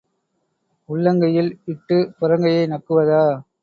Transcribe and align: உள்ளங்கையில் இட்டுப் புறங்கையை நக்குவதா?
உள்ளங்கையில் 0.89 1.51
இட்டுப் 1.65 2.13
புறங்கையை 2.19 2.65
நக்குவதா? 2.67 3.23